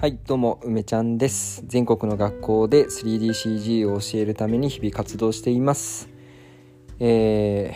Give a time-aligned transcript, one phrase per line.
[0.00, 1.62] はいどうも梅ちゃんです。
[1.66, 6.08] 全国の学校で 3DCG を教えるために日々活動しています。
[6.98, 7.74] え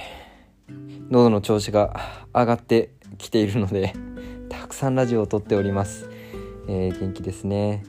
[0.66, 3.92] ー、喉の調子が上がってきているので
[4.48, 6.08] たくさんラジオを撮っております。
[6.66, 7.82] えー、元気ですね。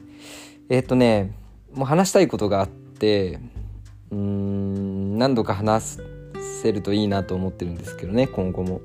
[0.68, 1.32] えー、っとね
[1.72, 3.40] もう話したいことがあって
[4.10, 5.98] うーん何度か話
[6.62, 8.82] せるといいなと思ってるんですけどね今後も。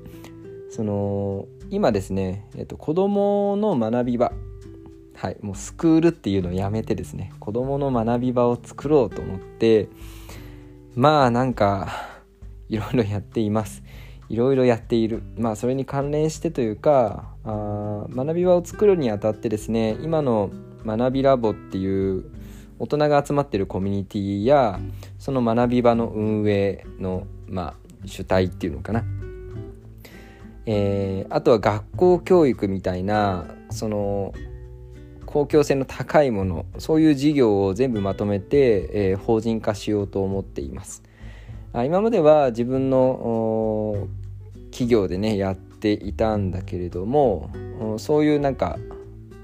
[0.70, 4.32] その今ですね、えっと、子どもの学び場
[5.22, 9.88] はいもうスクールっていうのをやめてですね子どもの学び場を作ろうと思って
[10.96, 11.92] まあなんか
[12.68, 13.84] いろいろやっています。
[14.28, 15.22] いろいろやっている。
[15.36, 20.50] まあそれに関連してというかあ学び場を作るにあたってですね今の
[20.84, 22.24] 学びラボっていう
[22.80, 24.80] 大人が集まってるコミュニティや
[25.20, 29.04] その学び場の運営のまあ主体っていうのかな。
[30.66, 34.32] えー、あとは学校教育みたいなその
[35.32, 41.02] 公共性の高いものそういう事業を全部まとめて、えー、法人化しようと思っています。
[41.72, 44.08] あ今までは自分の
[44.70, 47.50] 企業でねやっていたんだけれども
[47.96, 48.78] そういうなんか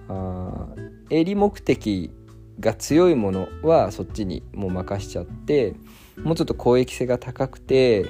[0.09, 0.67] あ
[1.09, 2.11] 営利目的
[2.61, 5.75] が強いものはそっちにもう任しちゃって
[6.19, 8.05] もうちょっと公益性が高くて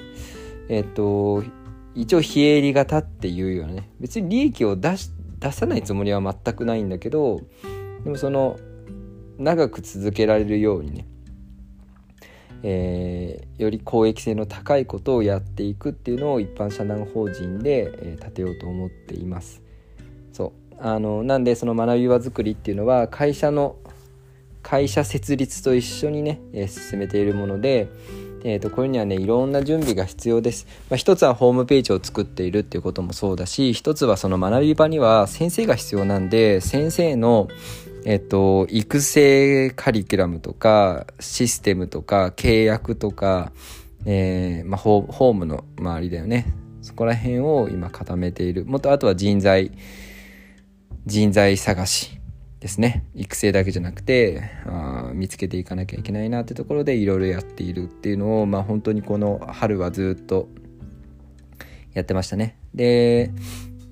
[0.69, 1.45] えっ、ー、と
[1.95, 7.41] 一応非営利型っていうようなね別に利益を出し出さないつもりは全くないんだけど
[8.05, 8.59] でもその
[9.39, 11.07] 長く続けられるようにね、
[12.63, 19.63] えー、より公益性の高いことをやっていくっていうのを一般社団法人で、えー、立てようと思っています。
[20.33, 23.77] そうあのなんでその学び場作りっていうのは会社の
[24.63, 27.89] 会社設立と一緒にね、えー、進めているもので
[28.45, 37.49] えーと、これにはねいろんな準備が必要です、まあ、一つはホームページを作っているっていうこともそうだし一つはその学び場には先生が必要なんで先生の
[38.05, 43.53] えっと、育成カリキュラムとかシステムとか契約とか、
[44.07, 46.47] えーまあ、ホームの周りだよね。
[46.81, 48.65] そこら辺を今固めている。
[48.65, 49.73] もっとあとは人材
[51.07, 52.18] 人材探し。
[52.61, 53.05] ですね。
[53.15, 60.49] 育成だけじゃなくてあ見つけていかなきゃいけないなってところでいろいろやっているっていうのをまあ本当にこの春はずっと
[61.95, 62.57] やってましたね。
[62.75, 63.31] で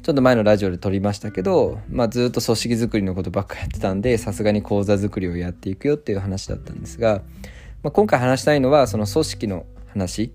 [0.03, 7.23] ちょっと前のラジオで撮りましたけど、まあ、ずっと組織づくりのことばっかやってたんでさすがに講座作りをやっていくよっていう話だったんですが、
[7.83, 10.33] まあ、今回話したいのはその組織の話。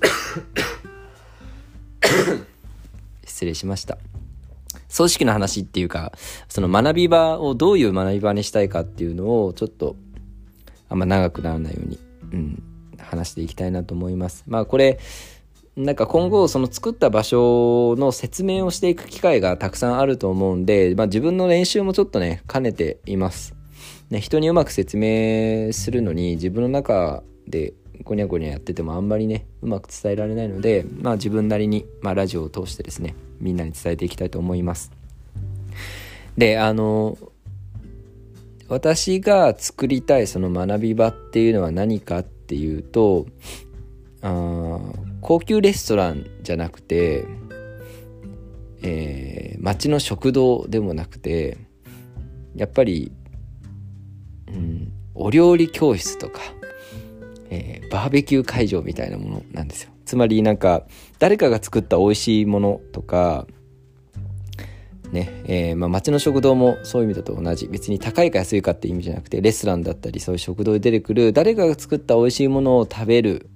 [3.26, 3.98] 失礼しました
[4.94, 6.12] 組織の話っていうか、
[6.48, 9.96] その学び場をどういう学び場にしたいかっていうのをちょっと
[10.88, 11.98] あんま長くならないように、
[12.32, 12.62] うん、
[12.98, 14.44] 話していきたいなと思います。
[14.46, 14.98] まあこれ、
[15.76, 23.54] なんか今後その作った場所の説明をしていく機会がたくさんあると思うんで、まあ自分の練習もちょっとね、兼ねています。
[24.10, 27.72] ね、人にうまく説明するのに自分の中で
[28.02, 34.90] ゴニャゴニャやっててもあんまりねうまく伝えられないのでまあ自分なりに、まあ、ラジオを通してですねみんなに伝えていきたいと思います。
[36.36, 37.16] であの
[38.68, 43.26] 私が作りたいその学び場っていうのは何かっていうと
[44.22, 44.80] あ
[45.20, 47.26] 高級レストランじゃなくて、
[48.82, 51.58] えー、町の食堂でもなくて
[52.56, 53.12] やっぱり、
[54.48, 56.40] うん、お料理教室とか
[57.50, 59.90] えー、バーベキュー会場みたいなものなんですよ。
[60.04, 60.84] つまりなんか
[61.18, 63.46] 誰かが作った美味しいものとか
[65.12, 67.68] ねえーまあ、町の食堂もそういう意味だと同じ。
[67.68, 73.48] 別に高いか安いかって意味じゃなくてレストランだったりそういう食堂で出てくる誰かが作った美味しいものを食べる。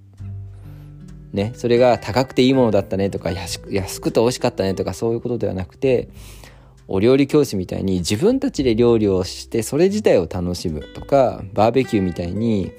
[1.33, 6.09] ねそれが高くていいものだったねとか安くて美味しかったねとかそういうことではなくて
[6.87, 12.73] お料理教師みたいに自分たちで料理をしてそれ自体を楽しむとかバーベキューみたいに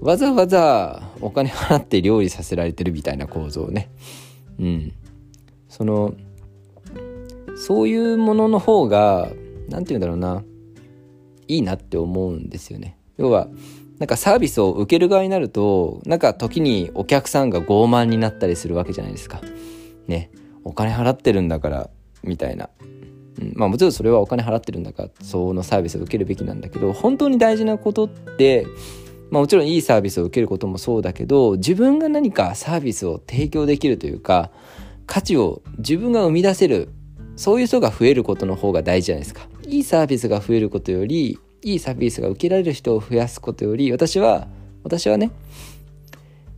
[0.00, 3.90] わざわざお金払って料理させられてるみたいな構造ね。
[4.58, 4.92] うん。
[5.68, 6.14] その
[7.56, 9.28] そういうものの方が
[9.68, 10.42] 何て言うんだろうな。
[11.48, 12.98] いいなって思うんですよね。
[13.18, 13.48] 要は
[13.98, 19.40] なんかサービスを受ける側になるとなんか時にお客さんが傲慢になったりするわけじゃないですか。
[20.06, 20.30] ね。
[20.64, 21.90] お金払ってるんだから
[22.24, 22.68] みたいな、
[23.40, 28.66] うん、まあもちろんそれはお金払ってるんだからそのサービスを受けるべきなんだけど本当に大事なことって
[29.30, 34.50] まあ、もちろんいいサービスを受けることもそうだけど自分が何かサービスを提供できるというか
[35.06, 36.90] 価値を自分が生み出せる
[37.36, 39.46] そういう人が増えることの方が大事じゃないですか。
[39.66, 44.46] いいサービスが増えることよりいいサービスが受けられる人を増やすことより私は
[44.84, 45.32] 私はね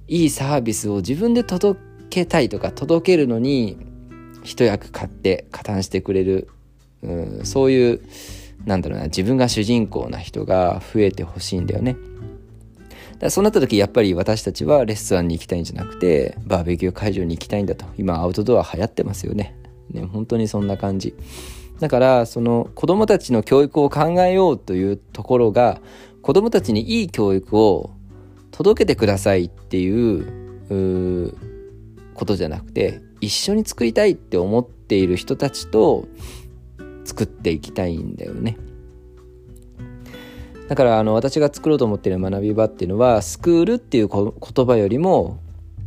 [0.07, 1.81] いいサービスを自分で届
[2.11, 3.79] けたいとか届けるのに
[4.43, 6.49] 一役買って加担してくれる、
[7.03, 8.01] うん、そういう
[8.67, 11.97] なんだろうな自分が主人公な人が増えてほしいんだよね。
[13.19, 17.85] だそうなった時やっぱり私たちはレストランに行きたいんじゃなくてバーベキュー会場に行きたいんだと。
[17.97, 19.57] 今アウトドア流行ってますよね。
[19.91, 21.15] ね本当にそんな感じ。
[21.81, 25.81] だからその子供たちの教育を考えようというところが
[26.23, 27.91] 子供たちにいい教育を
[28.51, 31.35] 届けてくださいっていう
[32.15, 36.07] ことじゃなくて一緒に作りたいって思っている人たちと
[37.05, 38.59] 作っていきたいんだよね。
[40.69, 45.39] だからあの私が作ろうと思っている学び場っていうのはスクールっていう言葉よりも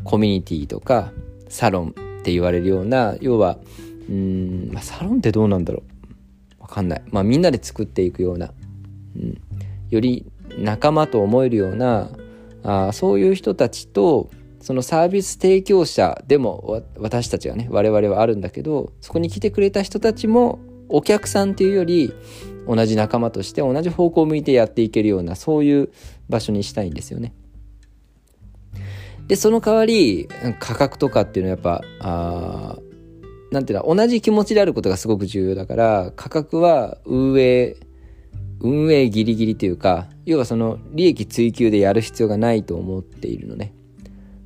[0.04, 1.12] コミュニティとか
[1.50, 1.94] サロンっ
[2.24, 3.58] て言われるような要は
[4.10, 5.84] うん、まあ、サロンってどうなんだろ
[6.60, 6.62] う。
[6.62, 8.54] わかんない、まあ、みんなで作っていくような、
[9.16, 9.42] うん、
[9.90, 10.26] より
[10.58, 12.10] 仲間と思えるような
[12.64, 14.30] あそういう人たちと
[14.62, 22.14] そのサービス提供者でも私たちはね我々はあるんだけどそこに来てくれた人たちもお客さんっていうより
[22.74, 25.92] 同じ仲間として同じ方向を向いてやっていけるようなそういう
[26.30, 27.34] 場所にしたいんですよね。
[29.28, 30.30] でその代わり
[30.60, 32.80] 価格とかっていうのはやっぱあ
[33.52, 37.76] なんていうの同じ気持ちであることがすごく重要だから価格は運営
[38.62, 43.74] 運営ギリギリというか要はその利益追求でやる必要がないと思っているのね。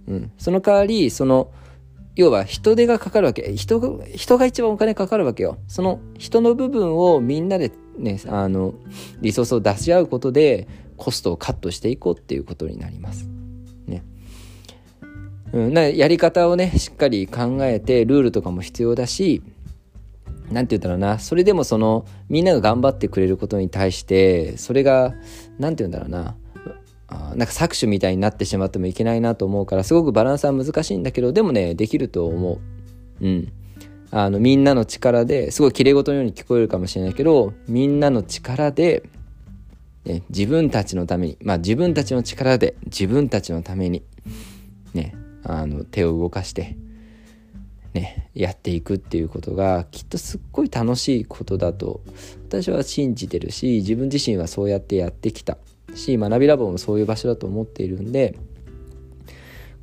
[0.07, 1.51] うん、その代わりその
[2.15, 8.73] 要は人手がかかるわけ人が人が一番お金かかるわけよその人の部分をみんなでねあの
[9.21, 13.27] リソースを出し合うことでコストをカットしていこうっていうことになります。
[13.87, 14.03] ね。
[15.53, 19.43] うん、なやり方をねしっかり考えてルールとかも必要だし
[20.51, 21.19] 何て言うんだろうな。
[21.19, 25.13] それでもそのみんなが頑張ってくれることに対してそれが
[25.59, 26.35] 何て言うんだろうな。
[27.07, 32.59] あなんか搾取みたいになってしまってもいけないなと思うからすごくバランスは難しいんだけどでもねできると思う。
[33.21, 33.51] うん。
[34.17, 39.03] あのみんなの力ですごいきれい事のように聞こえるかもしれないけどみんなの力で、
[40.05, 44.03] ね、自分たちのためにまあ自分たちの力で自分たちのために
[44.93, 45.13] ね
[45.43, 46.77] あの手を動かして
[47.93, 51.99] ねやっていくっていうことがきっとすっごい楽しいことだと
[52.47, 55.57] 私は信じてるし自分自身はそうやってやってきた
[55.93, 58.39] し学びラボもそういう場所だと思っているんで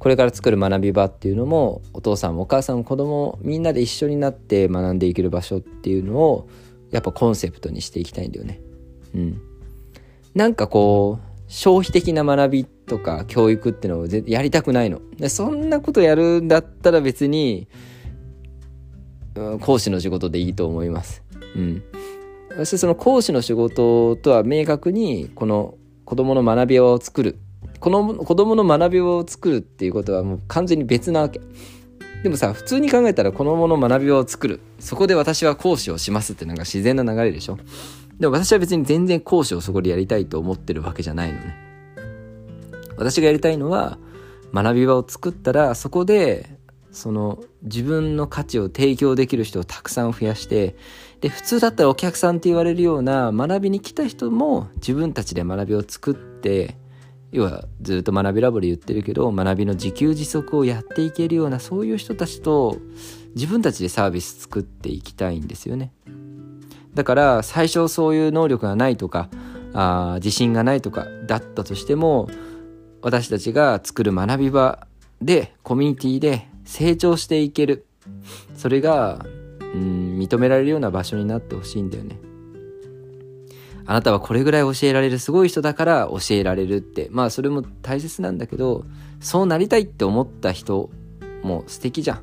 [0.03, 6.49] これから作る学び場っていうのもお父さんもお母さんも子供みんなで一緒になって学んでいける場所っていうのを
[6.91, 8.61] やっぱコンセプトにしていきたいんだよね。
[9.15, 9.41] うん。
[10.35, 15.01] なんかこう消費的な学びとか教育っていうのをやりたくないの。
[15.29, 17.69] そんなことやるんだったら別に、
[19.37, 21.23] うん、講師の仕事でいいと思います。
[21.55, 21.83] うん。
[22.57, 27.39] そしてその講師の仕事とは明確にこの子供の学び場を作る
[27.83, 31.41] この子供の学びを作るっていうことはもう完全に別なわけ。
[32.23, 34.61] でもさ普通に考えたら子供の学びを作る。
[34.79, 37.59] そこで私は講師をしますってなんか自然な流れでしょ。
[38.21, 41.57] でも私は別に全然講師をそこでやりたいと思ってるわけじゃないのね。
[42.97, 43.99] 私がやりたいのは
[44.55, 46.57] 学び場を作ったらそこで
[46.93, 50.77] その自分の価値を提供できる人をたくさん増やして
[51.21, 56.77] で普通だったらお客さんって言われるような学びに来た人も自分たちで学びを作って
[57.33, 62.77] 要はずっと学びラボで言ってるけど学びの自給自足をやっていけるようなそういう人たちと
[63.35, 65.93] 自分たちでサービス作っていきたいんですよね
[66.95, 69.31] だから最初そういう能力がないとか
[69.73, 72.29] あ自信がないとかだったとしても
[73.01, 74.87] 私たちが作る学び場
[75.23, 77.87] でコミュニティで成長していける
[78.55, 79.25] それが
[79.75, 82.32] うん認められるような場所になってほしいんだよね。
[83.85, 88.85] あなたはこれぐらい教えられるすごい人だから教えられるってまあそれも大切なんだけど
[89.21, 90.91] そうなりたいって思った人
[91.43, 92.23] も素敵じゃん。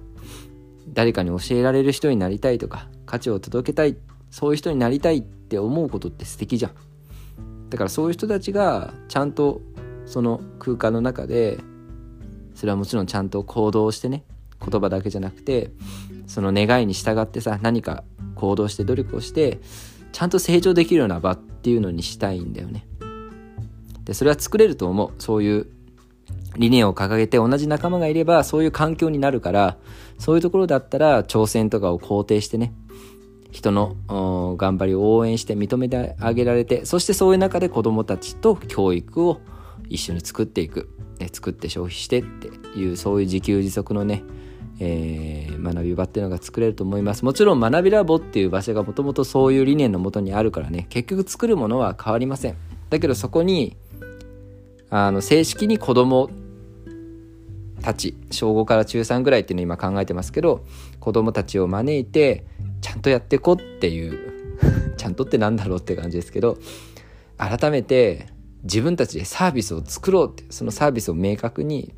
[0.92, 3.96] 誰かに教えられる人になりたいとか価値を届けたい
[4.32, 6.72] そういう人になりたいって思うことって素敵じゃん。
[7.70, 9.62] だからそういう人たちがちゃんと
[10.06, 11.60] その空間の中で
[12.56, 14.24] それはもちろんちゃんと行動してね
[14.60, 15.72] 言葉だけじゃなくて
[16.28, 18.04] その願いに従ってさ何か
[18.36, 19.60] 行動して努力をして
[20.12, 22.86] ちゃんと成長できるような場っっていうのにしたいんだよね。
[24.06, 25.68] でそれは作れると思うそういう
[26.58, 29.78] 理念を掲げて同じ仲間がいればそういう環境になるから
[30.18, 32.74] そういうところだったら挑戦とかを肯定してね
[33.52, 33.96] 人の
[34.58, 39.42] 頑張りを応援して認めてあげられてそしてそういう中で子どもたちと教育を
[39.90, 40.90] 一緒に作っていく、
[41.32, 42.48] 作って消費してって
[42.78, 44.24] いうそういう自給自足のね
[44.80, 47.26] えー、学び場っていうのが作れると思います。
[47.26, 50.88] もちろん学びラボっていう場所がもともとそういう理念のもとにあるからね。
[50.90, 52.56] 結局作るものは変わりません。
[52.90, 53.76] だけどそこに
[54.90, 56.30] あの正式に子供
[57.82, 60.66] たち小5から中3ぐらいっていうのを今考えてますけど
[61.00, 62.46] 子供たちを招いて
[62.82, 64.18] ちゃんとやってこうっていう
[64.98, 66.58] ちゃんとってなんだろうって感じですけど
[67.38, 68.28] 改めて
[68.64, 71.94] 自分たちでサービスを作ろうってそのサービスを明確に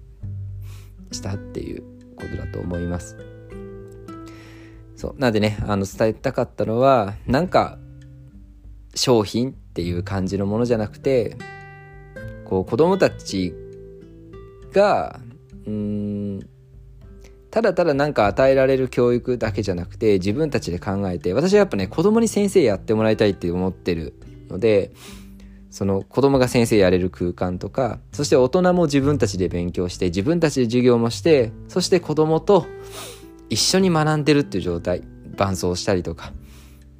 [1.11, 2.00] したっていう。
[2.21, 3.17] ことだと思います。
[4.95, 5.15] そう。
[5.19, 7.77] なんでねあの伝えたかったのはなんか
[8.95, 11.37] 商品っていう感じのものじゃなくて
[12.45, 13.53] こう子供たち
[14.73, 15.19] が
[15.65, 16.39] うん
[17.49, 24.13] ただただ何か与えられる教育だけじゃなくて自分たちで考えて私はやっぱね子供に先生やってもらいたいって思ってる
[24.49, 24.91] ので
[25.71, 32.67] その子供が先生やれる空間とかそして大人も自分たちで勉強して自分たちで授業もしてそして子供と
[33.49, 35.01] 一緒に学んでるっていう状態
[35.35, 36.33] 伴走したりとか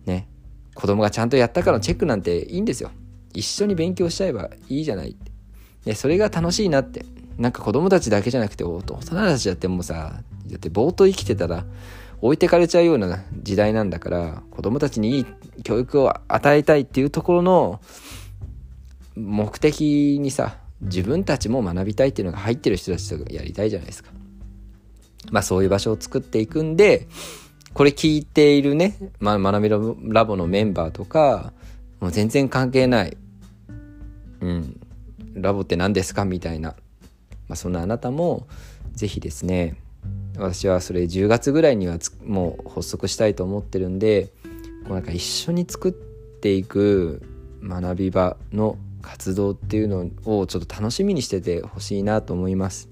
[0.05, 0.27] ね。
[0.73, 2.91] 子供がちゃんとやったかのチェックなんていいんですよ。
[3.33, 5.15] 一緒に勉強しちゃえばいいじゃない。
[5.85, 7.05] でそれが楽しいなって。
[7.37, 11.65] なんか子供たちだけじゃなくて大人たちだってもうさだってぼーっと生きてたら
[12.21, 15.25] 置いてかれちゃうような時代なんだから子供たちにいい
[15.63, 17.79] 教育を与えたいっていうところの
[19.15, 24.11] 目的にさ自分たちも学びたいっていうのが入ってる人たちとやりたいじゃないですか。
[25.29, 27.07] まあそういう場所を作っていくんで
[27.73, 29.69] これ聞いているね、ま、学び
[30.13, 31.53] ラボのメンバーとか
[31.99, 33.15] もう全然関係ない、
[34.41, 34.79] うん、
[35.35, 36.25] ラボって何ですか？
[36.25, 36.69] みたいな、
[37.47, 38.47] まあ、そんなあなたも
[38.93, 39.75] 是非ですね
[40.37, 44.31] 私はそれ10月ぐらいにはもう発足したいと思ってるんで
[44.85, 47.21] こうなんか一緒に作っていく
[47.63, 52.89] 学び場の活動っていうのをちょっと楽しみにしててほしいなと思います。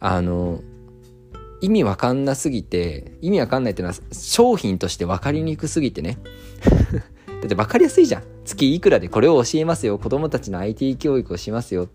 [0.00, 0.62] あの
[1.60, 6.18] 意味わかんなすぎて意味わかんないっていうのは商品として分かりにくすぎてね。
[7.40, 8.22] だって分かりやすいじゃん。
[8.44, 9.98] 月いくらでこれを教えますよ。
[9.98, 11.88] 子供たちの IT 教育をしますよ。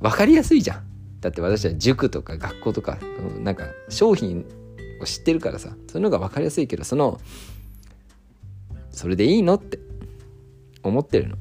[0.00, 0.84] 分かりやすいじゃん。
[1.20, 2.98] だって私は塾とか学校とか
[3.40, 4.44] なんか商品
[5.02, 5.70] を知ってるからさ。
[5.88, 7.20] そういうのが分かりやすいけどその
[8.90, 9.78] それでいいのって
[10.82, 11.36] 思ってるの。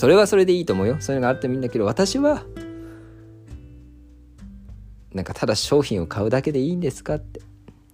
[0.00, 0.96] それはそれでいいと思うよ。
[0.98, 2.42] そういうのがあってもいいんだけど私は
[5.12, 7.42] なんかただ商品を買うだけでいいんですかって。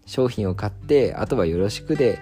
[0.06, 2.20] 商品を買ってあとはよろしくで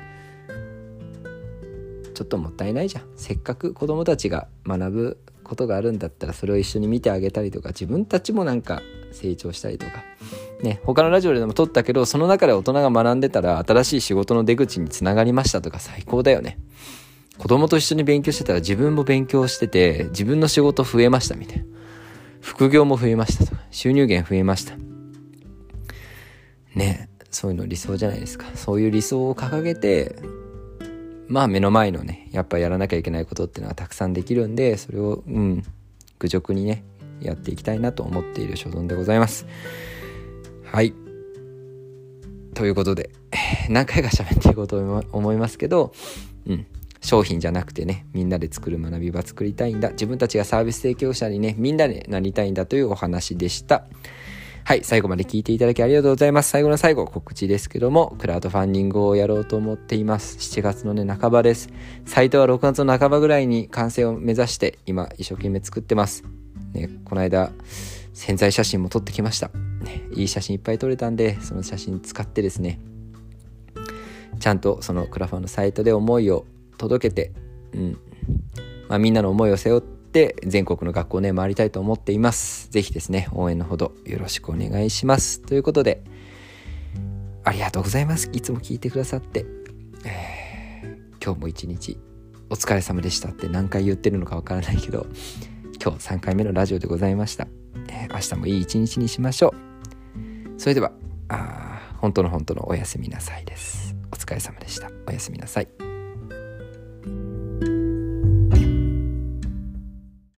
[2.15, 3.05] ちょっともったいないじゃん。
[3.17, 8.81] せっかく子供たちが学ぶことがあるんだったらそれを一緒に見てあげたりとか自分たちもなんか
[9.13, 10.03] 成長したりとか。
[10.63, 16.59] ね他のラジオでも撮ったけどその中で大人が学んでたら新しい仕事の出口につながりましたとか最高だよね。
[17.39, 21.65] 子供と一緒に勉強してたら自分も勉強してて自分の仕事増えましたみたいな。
[22.41, 24.75] 副業も増えましたとか収入源増えました。
[26.75, 28.47] ねそういうの理想じゃないですか。
[28.55, 30.15] そういう理想を掲げて
[31.27, 35.63] まあ目の前のねやっぱやらなきゃいけないことっていうのはたくさんできるんでそれをうん
[36.19, 36.85] 愚直にね
[37.21, 39.47] やっていきたいなと思っている所存でございます。
[40.71, 40.93] はい。
[42.55, 43.11] ということで
[43.69, 44.79] 何回か喋っていこうと
[45.13, 45.93] 思いますけど
[46.47, 46.67] うん。
[47.05, 49.91] 商品じゃなくてねみんなで作る学び場作りたいんだ。
[49.91, 53.85] 自分たちがサービス提供者にねみんなでなりたいんだというお話でした。
[54.65, 56.49] はい最後まで聞いていただきありがとうございます。
[56.49, 60.39] 最後の最後告知ですけどもクラウドファンディングをやろうと思っています。
[60.39, 61.69] 7月のね半ばです。
[62.07, 66.25] サイトは6月の半ばぐらいに完成を目指して今一生懸命作ってます。
[66.73, 67.53] ねこの間
[68.15, 72.81] 潜在写真も撮ってきました、ね、いい写真いっぱい撮れたんでその写真使ってですね
[74.41, 77.33] ちゃんとそのクラファンのサイトで思いを届けて、
[77.73, 77.99] うん。
[78.89, 82.69] まあ、みんなの思いを背負って全国の学校ね回りたいと思っています。
[82.71, 85.41] 是非ですね応援のほどよろしくお願いします。
[85.41, 86.03] ということで
[87.45, 88.31] ありがとうございます。
[88.33, 89.45] いつも聞いてくださって、
[90.05, 91.99] えー、今日も一日
[92.51, 95.07] お疲れ様でしたって何回言ってるのかわからないけど
[95.83, 97.49] 今日3回目のラジオでございました、
[97.89, 100.61] えー、明日もいい一日にしましょう。
[100.61, 100.93] それでは
[101.29, 103.95] あ本当の本当のおやすみなさいです。
[104.13, 104.91] お疲れ様でした。
[105.07, 105.84] おやすみなさい。